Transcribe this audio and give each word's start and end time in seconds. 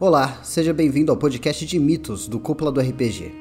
Olá, 0.00 0.44
seja 0.44 0.72
bem-vindo 0.72 1.10
ao 1.10 1.18
podcast 1.18 1.66
de 1.66 1.76
mitos 1.76 2.28
do 2.28 2.38
Cúpula 2.38 2.70
do 2.70 2.80
RPG. 2.80 3.32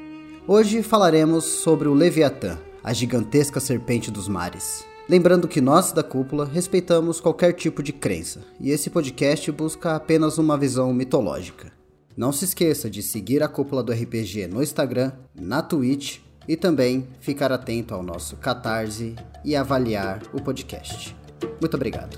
Hoje 0.48 0.82
falaremos 0.82 1.44
sobre 1.44 1.88
o 1.88 1.94
Leviatã, 1.94 2.58
a 2.84 2.92
gigantesca 2.94 3.60
serpente 3.60 4.10
dos 4.10 4.28
mares. 4.28 4.84
Lembrando 5.08 5.48
que 5.48 5.62
nós 5.62 5.92
da 5.92 6.02
Cúpula 6.02 6.46
respeitamos 6.46 7.22
qualquer 7.22 7.54
tipo 7.54 7.84
de 7.84 7.94
crença, 7.94 8.42
e 8.60 8.72
esse 8.72 8.90
podcast 8.90 9.52
busca 9.52 9.96
apenas 9.96 10.40
uma 10.40 10.58
visão 10.58 10.92
mitológica. 10.92 11.72
Não 12.18 12.32
se 12.32 12.46
esqueça 12.46 12.90
de 12.90 13.04
seguir 13.04 13.44
a 13.44 13.48
Cúpula 13.48 13.84
do 13.84 13.92
RPG 13.92 14.48
no 14.48 14.64
Instagram, 14.64 15.12
na 15.40 15.62
Twitch 15.62 16.22
e 16.48 16.58
também 16.58 17.08
ficar 17.20 17.52
atento 17.52 17.94
ao 17.94 18.02
nosso 18.02 18.36
Catarse 18.36 19.16
e 19.46 19.56
avaliar 19.56 20.24
o 20.34 20.42
podcast. 20.42 21.16
Muito 21.62 21.76
obrigado. 21.76 22.18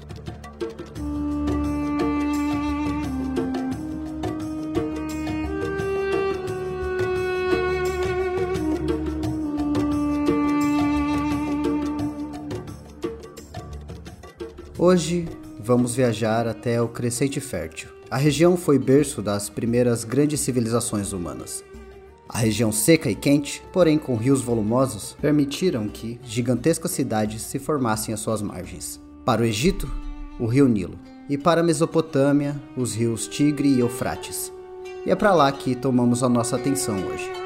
Hoje 14.90 15.28
vamos 15.60 15.94
viajar 15.94 16.48
até 16.48 16.82
o 16.82 16.88
Crescente 16.88 17.40
Fértil. 17.40 17.90
A 18.10 18.18
região 18.18 18.58
foi 18.58 18.80
berço 18.80 19.22
das 19.22 19.48
primeiras 19.48 20.04
grandes 20.04 20.40
civilizações 20.40 21.14
humanas. 21.14 21.64
A 22.28 22.40
região 22.40 22.72
seca 22.72 23.08
e 23.08 23.14
quente, 23.14 23.62
porém 23.72 24.00
com 24.00 24.16
rios 24.16 24.42
volumosos, 24.42 25.16
permitiram 25.22 25.88
que 25.88 26.20
gigantescas 26.24 26.90
cidades 26.90 27.44
se 27.44 27.60
formassem 27.60 28.16
às 28.16 28.20
suas 28.20 28.42
margens. 28.42 29.00
Para 29.24 29.44
o 29.44 29.46
Egito, 29.46 29.88
o 30.40 30.48
rio 30.48 30.68
Nilo, 30.68 30.98
e 31.30 31.38
para 31.38 31.62
a 31.62 31.64
Mesopotâmia, 31.64 32.60
os 32.76 32.96
rios 32.96 33.28
Tigre 33.28 33.70
e 33.70 33.82
Eufrates. 33.82 34.52
E 35.06 35.12
é 35.12 35.16
para 35.16 35.36
lá 35.36 35.52
que 35.52 35.76
tomamos 35.76 36.24
a 36.24 36.30
nossa 36.30 36.56
atenção 36.56 36.96
hoje. 37.06 37.39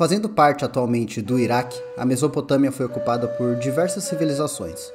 Fazendo 0.00 0.30
parte 0.30 0.64
atualmente 0.64 1.20
do 1.20 1.38
Iraque, 1.38 1.78
a 1.94 2.06
Mesopotâmia 2.06 2.72
foi 2.72 2.86
ocupada 2.86 3.28
por 3.28 3.56
diversas 3.56 4.04
civilizações. 4.04 4.90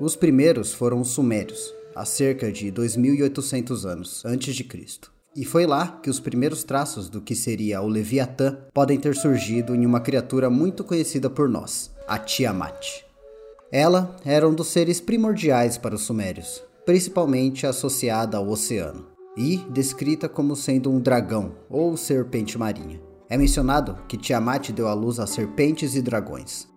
Os 0.00 0.16
primeiros 0.16 0.72
foram 0.72 1.02
os 1.02 1.08
Sumérios, 1.08 1.74
há 1.94 2.06
cerca 2.06 2.50
de 2.50 2.70
2800 2.70 3.84
anos 3.84 4.24
antes 4.24 4.56
de 4.56 4.64
Cristo. 4.64 5.12
E 5.36 5.44
foi 5.44 5.66
lá 5.66 6.00
que 6.02 6.08
os 6.08 6.18
primeiros 6.18 6.64
traços 6.64 7.10
do 7.10 7.20
que 7.20 7.34
seria 7.34 7.82
o 7.82 7.86
Leviatã 7.86 8.56
podem 8.72 8.98
ter 8.98 9.14
surgido 9.14 9.74
em 9.74 9.84
uma 9.84 10.00
criatura 10.00 10.48
muito 10.48 10.84
conhecida 10.84 11.28
por 11.28 11.46
nós, 11.46 11.90
a 12.08 12.18
Tiamat. 12.18 13.02
Ela 13.70 14.16
era 14.24 14.48
um 14.48 14.54
dos 14.54 14.68
seres 14.68 15.02
primordiais 15.02 15.76
para 15.76 15.94
os 15.94 16.00
sumérios, 16.00 16.62
principalmente 16.86 17.66
associada 17.66 18.38
ao 18.38 18.48
oceano, 18.48 19.06
e 19.36 19.58
descrita 19.68 20.30
como 20.30 20.56
sendo 20.56 20.90
um 20.90 20.98
dragão 20.98 21.52
ou 21.68 21.94
serpente 21.94 22.56
marinha. 22.56 23.09
É 23.30 23.38
mencionado 23.38 23.96
que 24.08 24.16
Tiamat 24.16 24.72
deu 24.72 24.88
à 24.88 24.92
luz 24.92 25.20
a 25.20 25.26
serpentes 25.26 25.94
e 25.94 26.02
dragões. 26.02 26.68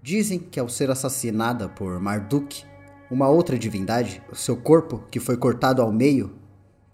Dizem 0.00 0.38
que 0.38 0.60
ao 0.60 0.68
ser 0.68 0.88
assassinada 0.88 1.68
por 1.68 1.98
Marduk, 1.98 2.64
uma 3.10 3.28
outra 3.28 3.58
divindade, 3.58 4.22
o 4.30 4.36
seu 4.36 4.56
corpo, 4.56 5.02
que 5.10 5.18
foi 5.18 5.36
cortado 5.36 5.82
ao 5.82 5.90
meio, 5.90 6.38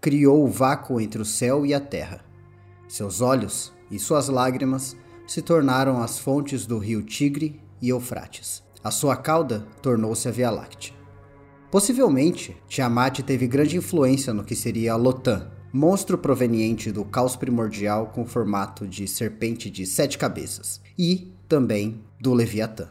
criou 0.01 0.43
o 0.43 0.47
vácuo 0.47 0.99
entre 0.99 1.21
o 1.21 1.25
céu 1.25 1.63
e 1.63 1.75
a 1.75 1.79
terra. 1.79 2.25
Seus 2.87 3.21
olhos 3.21 3.74
e 3.89 3.99
suas 3.99 4.27
lágrimas 4.27 4.95
se 5.27 5.41
tornaram 5.41 6.01
as 6.01 6.19
fontes 6.19 6.65
do 6.65 6.77
rio 6.77 7.03
Tigre 7.03 7.59
e 7.81 7.89
Eufrates. 7.89 8.63
A 8.83 8.91
sua 8.91 9.15
cauda 9.15 9.65
tornou-se 9.81 10.27
a 10.27 10.31
Via 10.31 10.51
Láctea. 10.51 10.93
Possivelmente, 11.71 12.55
Tiamat 12.67 13.19
teve 13.19 13.47
grande 13.47 13.77
influência 13.77 14.33
no 14.33 14.43
que 14.43 14.55
seria 14.55 14.95
Lotan, 14.95 15.51
monstro 15.73 16.17
proveniente 16.17 16.91
do 16.91 17.03
caos 17.03 17.35
primordial 17.35 18.07
com 18.07 18.25
formato 18.25 18.87
de 18.87 19.07
serpente 19.07 19.69
de 19.69 19.85
sete 19.85 20.17
cabeças, 20.17 20.79
e 20.97 21.33
também 21.49 22.01
do 22.19 22.33
Leviatã. 22.33 22.89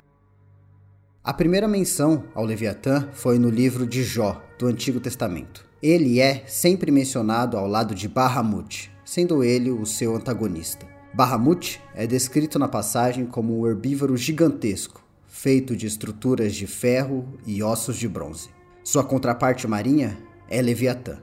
A 1.23 1.33
primeira 1.33 1.67
menção 1.67 2.25
ao 2.35 2.45
Leviatã 2.45 3.09
foi 3.13 3.39
no 3.39 3.49
livro 3.49 3.87
de 3.87 4.03
Jó, 4.03 4.43
do 4.59 4.67
Antigo 4.67 5.01
Testamento. 5.01 5.65
Ele 5.83 6.21
é 6.21 6.45
sempre 6.47 6.91
mencionado 6.91 7.57
ao 7.57 7.67
lado 7.67 7.95
de 7.95 8.07
Bahamut, 8.07 8.94
sendo 9.15 9.45
ele 9.45 9.71
o 9.71 9.87
seu 9.87 10.17
antagonista. 10.17 10.89
Bahamut 11.15 11.81
é 11.95 12.05
descrito 12.05 12.59
na 12.59 12.67
passagem 12.67 13.25
como 13.25 13.61
um 13.61 13.65
herbívoro 13.65 14.17
gigantesco, 14.17 15.01
feito 15.29 15.77
de 15.77 15.87
estruturas 15.87 16.53
de 16.53 16.67
ferro 16.67 17.25
e 17.47 17.63
ossos 17.63 17.97
de 17.97 18.09
bronze. 18.09 18.49
Sua 18.83 19.05
contraparte 19.05 19.69
marinha 19.69 20.19
é 20.51 20.61
Leviatã. 20.61 21.19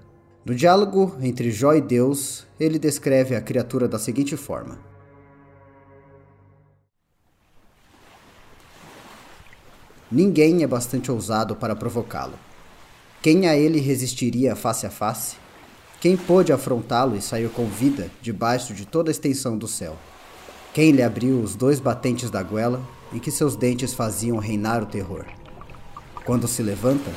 No 0.45 0.55
diálogo 0.55 1.17
entre 1.19 1.51
Jó 1.51 1.73
e 1.73 1.81
Deus, 1.81 2.47
ele 2.57 2.79
descreve 2.79 3.35
a 3.35 3.41
criatura 3.41 3.89
da 3.89 3.99
seguinte 3.99 4.37
forma: 4.37 4.79
Ninguém 10.09 10.63
é 10.63 10.67
bastante 10.67 11.11
ousado 11.11 11.57
para 11.57 11.75
provocá-lo. 11.75 12.39
Quem 13.21 13.49
a 13.49 13.57
ele 13.57 13.81
resistiria 13.81 14.55
face 14.55 14.85
a 14.85 14.89
face? 14.89 15.40
Quem 16.01 16.17
pôde 16.17 16.51
afrontá-lo 16.51 17.15
e 17.15 17.21
sair 17.21 17.47
com 17.51 17.67
vida 17.67 18.09
debaixo 18.23 18.73
de 18.73 18.87
toda 18.87 19.11
a 19.11 19.13
extensão 19.13 19.55
do 19.55 19.67
céu? 19.67 19.95
Quem 20.73 20.89
lhe 20.89 21.03
abriu 21.03 21.39
os 21.39 21.53
dois 21.53 21.79
batentes 21.79 22.31
da 22.31 22.41
goela 22.41 22.81
em 23.13 23.19
que 23.19 23.29
seus 23.29 23.55
dentes 23.55 23.93
faziam 23.93 24.39
reinar 24.39 24.81
o 24.81 24.87
terror? 24.87 25.27
Quando 26.25 26.47
se 26.47 26.63
levanta, 26.63 27.11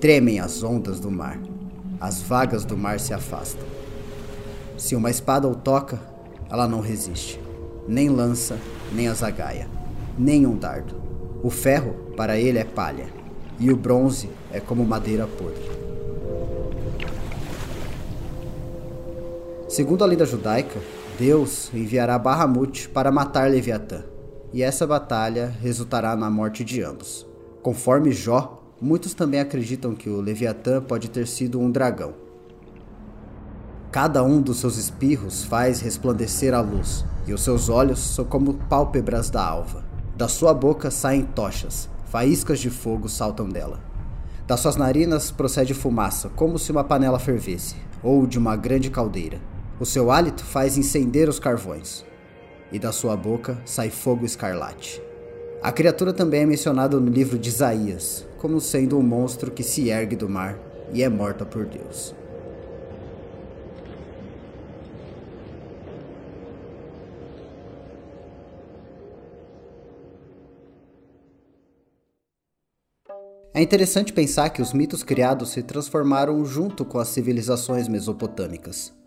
tremem 0.00 0.40
as 0.40 0.62
ondas 0.62 0.98
do 0.98 1.10
mar, 1.10 1.38
as 2.00 2.22
vagas 2.22 2.64
do 2.64 2.74
mar 2.74 2.98
se 2.98 3.12
afastam. 3.12 3.66
Se 4.78 4.96
uma 4.96 5.10
espada 5.10 5.46
o 5.46 5.54
toca, 5.54 6.00
ela 6.48 6.66
não 6.66 6.80
resiste, 6.80 7.38
nem 7.86 8.08
lança, 8.08 8.58
nem 8.94 9.08
azagaia, 9.08 9.68
nem 10.18 10.46
um 10.46 10.56
dardo. 10.56 10.94
O 11.42 11.50
ferro, 11.50 11.92
para 12.16 12.38
ele, 12.38 12.58
é 12.58 12.64
palha, 12.64 13.08
e 13.60 13.70
o 13.70 13.76
bronze 13.76 14.30
é 14.50 14.58
como 14.58 14.86
madeira 14.86 15.26
podre. 15.26 15.81
Segundo 19.72 20.04
a 20.04 20.06
lenda 20.06 20.26
judaica, 20.26 20.78
Deus 21.18 21.70
enviará 21.72 22.18
Bahamut 22.18 22.90
para 22.90 23.10
matar 23.10 23.50
Leviatã, 23.50 24.04
e 24.52 24.62
essa 24.62 24.86
batalha 24.86 25.50
resultará 25.62 26.14
na 26.14 26.28
morte 26.28 26.62
de 26.62 26.82
ambos. 26.82 27.26
Conforme 27.62 28.12
Jó, 28.12 28.62
muitos 28.78 29.14
também 29.14 29.40
acreditam 29.40 29.94
que 29.94 30.10
o 30.10 30.20
Leviatã 30.20 30.82
pode 30.82 31.08
ter 31.08 31.26
sido 31.26 31.58
um 31.58 31.70
dragão. 31.70 32.12
Cada 33.90 34.22
um 34.22 34.42
dos 34.42 34.58
seus 34.58 34.76
espirros 34.76 35.42
faz 35.42 35.80
resplandecer 35.80 36.52
a 36.52 36.60
luz, 36.60 37.02
e 37.26 37.32
os 37.32 37.40
seus 37.40 37.70
olhos 37.70 37.98
são 37.98 38.26
como 38.26 38.52
pálpebras 38.68 39.30
da 39.30 39.42
alva. 39.42 39.86
Da 40.14 40.28
sua 40.28 40.52
boca 40.52 40.90
saem 40.90 41.24
tochas, 41.24 41.88
faíscas 42.10 42.60
de 42.60 42.68
fogo 42.68 43.08
saltam 43.08 43.48
dela. 43.48 43.80
Das 44.46 44.60
suas 44.60 44.76
narinas 44.76 45.30
procede 45.30 45.72
fumaça, 45.72 46.28
como 46.36 46.58
se 46.58 46.70
uma 46.70 46.84
panela 46.84 47.18
fervesse, 47.18 47.74
ou 48.02 48.26
de 48.26 48.38
uma 48.38 48.54
grande 48.54 48.90
caldeira. 48.90 49.40
O 49.82 49.84
seu 49.84 50.12
hálito 50.12 50.44
faz 50.44 50.78
incender 50.78 51.28
os 51.28 51.40
carvões, 51.40 52.04
e 52.70 52.78
da 52.78 52.92
sua 52.92 53.16
boca 53.16 53.60
sai 53.66 53.90
fogo 53.90 54.24
escarlate. 54.24 55.02
A 55.60 55.72
criatura 55.72 56.12
também 56.12 56.42
é 56.42 56.46
mencionada 56.46 57.00
no 57.00 57.10
livro 57.10 57.36
de 57.36 57.48
Isaías 57.48 58.24
como 58.38 58.60
sendo 58.60 58.96
um 58.96 59.02
monstro 59.02 59.50
que 59.50 59.64
se 59.64 59.88
ergue 59.88 60.14
do 60.14 60.28
mar 60.28 60.56
e 60.92 61.02
é 61.02 61.08
morta 61.08 61.44
por 61.44 61.66
Deus. 61.66 62.14
É 73.52 73.60
interessante 73.60 74.12
pensar 74.12 74.50
que 74.50 74.62
os 74.62 74.72
mitos 74.72 75.02
criados 75.02 75.50
se 75.50 75.60
transformaram 75.60 76.44
junto 76.44 76.84
com 76.84 77.00
as 77.00 77.08
civilizações 77.08 77.88
mesopotâmicas. 77.88 79.01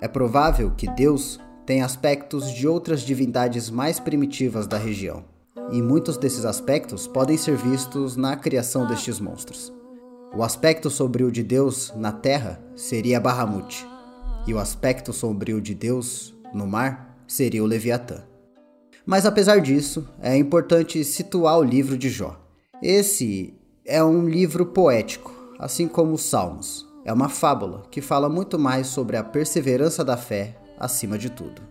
É 0.00 0.06
provável 0.06 0.70
que 0.70 0.88
Deus 0.88 1.40
tenha 1.66 1.84
aspectos 1.84 2.52
de 2.52 2.66
outras 2.66 3.02
divindades 3.02 3.68
mais 3.68 4.00
primitivas 4.00 4.66
da 4.66 4.78
região, 4.78 5.24
e 5.70 5.82
muitos 5.82 6.16
desses 6.16 6.44
aspectos 6.44 7.06
podem 7.06 7.36
ser 7.36 7.56
vistos 7.56 8.16
na 8.16 8.36
criação 8.36 8.86
destes 8.86 9.20
monstros. 9.20 9.72
O 10.34 10.42
aspecto 10.42 10.88
sombrio 10.88 11.30
de 11.30 11.42
Deus 11.42 11.92
na 11.96 12.12
terra 12.12 12.60
seria 12.76 13.20
Bahamut, 13.20 13.86
e 14.46 14.54
o 14.54 14.58
aspecto 14.58 15.12
sombrio 15.12 15.60
de 15.60 15.74
Deus 15.74 16.34
no 16.54 16.66
mar 16.66 17.18
seria 17.26 17.62
o 17.62 17.66
Leviatã. 17.66 18.22
Mas 19.04 19.26
apesar 19.26 19.60
disso, 19.60 20.08
é 20.20 20.36
importante 20.36 21.02
situar 21.04 21.58
o 21.58 21.64
livro 21.64 21.98
de 21.98 22.08
Jó. 22.08 22.40
Esse 22.82 23.52
é 23.84 24.02
um 24.02 24.28
livro 24.28 24.66
poético, 24.66 25.34
assim 25.58 25.88
como 25.88 26.12
os 26.12 26.22
Salmos. 26.22 26.87
É 27.08 27.12
uma 27.14 27.30
fábula 27.30 27.84
que 27.90 28.02
fala 28.02 28.28
muito 28.28 28.58
mais 28.58 28.88
sobre 28.88 29.16
a 29.16 29.24
perseverança 29.24 30.04
da 30.04 30.14
fé 30.14 30.58
acima 30.78 31.16
de 31.16 31.30
tudo. 31.30 31.62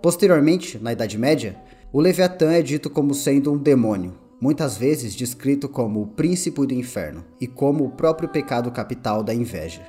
Posteriormente, 0.00 0.78
na 0.78 0.92
Idade 0.92 1.18
Média, 1.18 1.56
o 1.92 2.00
Leviatã 2.00 2.52
é 2.52 2.62
dito 2.62 2.88
como 2.88 3.12
sendo 3.12 3.52
um 3.52 3.58
demônio, 3.58 4.14
muitas 4.40 4.76
vezes 4.76 5.16
descrito 5.16 5.68
como 5.68 6.00
o 6.00 6.06
príncipe 6.06 6.64
do 6.64 6.74
inferno 6.74 7.24
e 7.40 7.48
como 7.48 7.84
o 7.84 7.90
próprio 7.90 8.28
pecado 8.28 8.70
capital 8.70 9.20
da 9.20 9.34
inveja. 9.34 9.82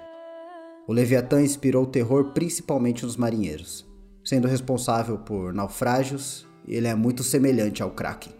O 0.88 0.92
Leviatã 0.92 1.40
inspirou 1.40 1.86
terror 1.86 2.32
principalmente 2.32 3.06
nos 3.06 3.16
marinheiros. 3.16 3.86
Sendo 4.24 4.48
responsável 4.48 5.20
por 5.20 5.54
naufrágios, 5.54 6.48
ele 6.68 6.88
é 6.88 6.96
muito 6.96 7.22
semelhante 7.22 7.84
ao 7.84 7.92
Kraken. 7.92 8.34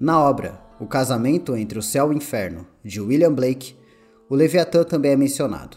Na 0.00 0.20
obra 0.20 0.60
O 0.80 0.88
Casamento 0.88 1.54
entre 1.54 1.78
o 1.78 1.82
Céu 1.82 2.10
e 2.10 2.16
o 2.16 2.18
Inferno, 2.18 2.66
de 2.82 3.00
William 3.00 3.32
Blake, 3.32 3.78
o 4.30 4.36
Leviatã 4.36 4.84
também 4.84 5.10
é 5.10 5.16
mencionado. 5.16 5.76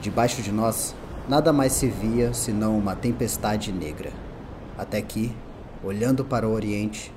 Debaixo 0.00 0.42
de 0.42 0.50
nós 0.50 0.92
nada 1.28 1.52
mais 1.52 1.72
se 1.74 1.86
via 1.86 2.34
senão 2.34 2.76
uma 2.76 2.96
tempestade 2.96 3.70
negra. 3.70 4.12
Até 4.76 5.00
que, 5.00 5.32
olhando 5.84 6.24
para 6.24 6.48
o 6.48 6.52
oriente, 6.52 7.14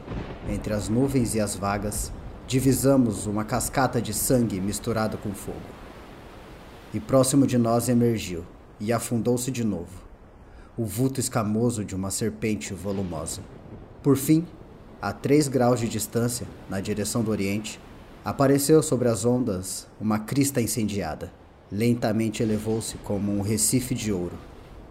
entre 0.48 0.74
as 0.74 0.88
nuvens 0.88 1.34
e 1.34 1.42
as 1.42 1.56
vagas, 1.56 2.12
divisamos 2.46 3.26
uma 3.26 3.44
cascata 3.44 4.00
de 4.00 4.14
sangue 4.14 4.62
misturado 4.62 5.18
com 5.18 5.34
fogo. 5.34 5.58
E 6.94 7.00
próximo 7.00 7.48
de 7.48 7.58
nós 7.58 7.90
emergiu 7.90 8.46
e 8.80 8.94
afundou-se 8.94 9.50
de 9.50 9.64
novo, 9.64 10.04
o 10.78 10.86
vulto 10.86 11.20
escamoso 11.20 11.84
de 11.84 11.96
uma 11.96 12.12
serpente 12.12 12.76
volumosa. 12.76 13.42
Por 14.04 14.16
fim, 14.16 14.48
a 15.02 15.14
três 15.14 15.48
graus 15.48 15.80
de 15.80 15.88
distância, 15.88 16.48
na 16.70 16.80
direção 16.80 17.24
do 17.24 17.32
oriente, 17.32 17.80
apareceu 18.24 18.84
sobre 18.84 19.08
as 19.08 19.26
ondas 19.26 19.88
uma 20.00 20.20
crista 20.20 20.62
incendiada 20.62 21.32
lentamente 21.72 22.42
elevou-se 22.42 22.98
como 22.98 23.32
um 23.32 23.42
recife 23.42 23.94
de 23.94 24.12
ouro, 24.12 24.38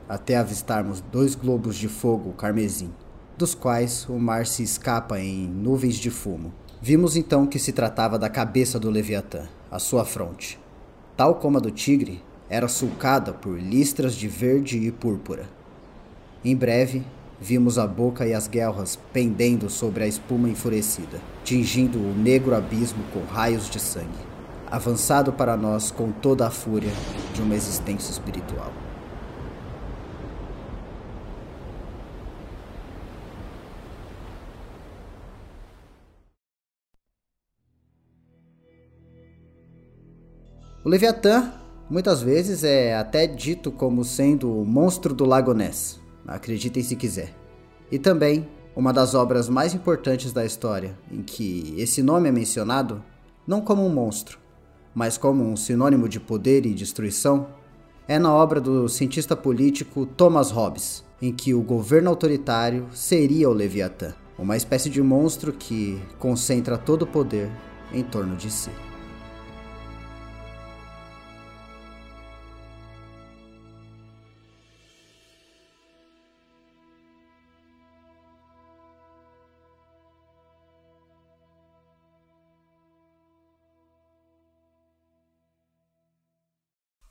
até 0.09 0.37
avistarmos 0.37 1.01
dois 1.01 1.35
globos 1.35 1.77
de 1.77 1.89
fogo 1.89 2.33
carmesim, 2.33 2.91
dos 3.37 3.55
quais 3.55 4.07
o 4.09 4.19
mar 4.19 4.47
se 4.47 4.63
escapa 4.63 5.21
em 5.21 5.47
nuvens 5.47 5.97
de 5.97 6.11
fumo. 6.11 6.53
Vimos 6.81 7.17
então 7.17 7.47
que 7.47 7.59
se 7.59 7.73
tratava 7.73 8.19
da 8.19 8.31
cabeça 8.31 8.79
do 8.79 8.91
Leviatã, 8.91 9.49
a 9.71 9.79
sua 9.79 10.05
fronte. 10.05 10.59
Tal 11.17 11.35
como 11.35 11.59
a 11.59 11.61
do 11.61 11.71
tigre, 11.71 12.23
era 12.49 12.69
sulcada 12.69 13.33
por 13.33 13.59
listras 13.59 14.15
de 14.15 14.29
verde 14.29 14.79
e 14.79 14.93
púrpura. 14.93 15.49
Em 16.45 16.57
breve, 16.57 17.05
vimos 17.41 17.79
a 17.79 17.87
boca 17.87 18.27
e 18.27 18.35
as 18.35 18.49
guelras 18.49 18.99
pendendo 19.13 19.71
sobre 19.71 20.05
a 20.05 20.07
espuma 20.07 20.49
enfurecida, 20.49 21.21
tingindo 21.45 21.99
o 21.99 22.15
negro 22.15 22.55
abismo 22.55 23.03
com 23.13 23.25
raios 23.25 23.69
de 23.71 23.81
sangue 23.81 24.29
avançado 24.71 25.33
para 25.33 25.57
nós 25.57 25.91
com 25.91 26.13
toda 26.13 26.47
a 26.47 26.51
fúria 26.51 26.91
de 27.35 27.43
uma 27.43 27.55
existência 27.55 28.11
espiritual. 28.11 28.73
O 40.85 40.89
Leviatã 40.89 41.53
muitas 41.91 42.23
vezes 42.23 42.65
é 42.65 42.95
até 42.95 43.27
dito 43.27 43.71
como 43.71 44.05
sendo 44.05 44.51
o 44.51 44.65
monstro 44.65 45.13
do 45.13 45.25
Lago 45.25 45.53
Ness, 45.53 46.01
acreditem 46.29 46.83
se 46.83 46.95
quiser. 46.95 47.35
E 47.91 47.99
também 47.99 48.47
uma 48.77 48.93
das 48.93 49.15
obras 49.15 49.49
mais 49.49 49.75
importantes 49.75 50.33
da 50.33 50.45
história, 50.45 50.97
em 51.11 51.23
que 51.23 51.75
esse 51.77 52.03
nome 52.03 52.29
é 52.29 52.33
mencionado 52.33 53.03
não 53.47 53.61
como 53.61 53.85
um 53.85 53.93
monstro, 53.93 54.39
mas 54.95 55.19
como 55.19 55.43
um 55.43 55.57
sinônimo 55.57 56.09
de 56.09 56.21
poder 56.21 56.65
e 56.65 56.75
destruição, 56.75 57.49
é 58.07 58.19
na 58.19 58.33
obra 58.33 58.61
do 58.61 58.89
cientista 58.89 59.35
político 59.35 60.07
Thomas 60.07 60.51
Hobbes, 60.51 61.05
em 61.21 61.33
que 61.33 61.55
o 61.55 61.63
governo 61.63 62.11
autoritário 62.11 62.87
seria 62.93 63.51
o 63.51 63.53
Leviatã, 63.53 64.15
uma 64.39 64.57
espécie 64.57 64.89
de 64.89 65.03
monstro 65.03 65.53
que 65.53 66.01
concentra 66.19 66.79
todo 66.79 67.03
o 67.03 67.07
poder 67.07 67.51
em 67.93 68.03
torno 68.03 68.37
de 68.37 68.51
si. 68.51 68.71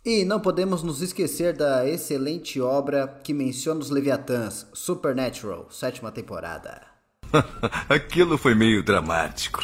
E 0.08 0.24
não 0.24 0.40
podemos 0.40 0.84
nos 0.84 1.02
esquecer 1.02 1.52
da 1.52 1.86
excelente 1.86 2.62
obra 2.62 3.20
que 3.22 3.34
menciona 3.34 3.82
os 3.82 3.90
Leviatãs, 3.90 4.66
Supernatural, 4.74 5.68
sétima 5.70 6.14
temporada. 6.14 6.82
Aquilo 7.90 8.38
foi 8.38 8.56
meio 8.56 8.82
dramático. 8.82 9.60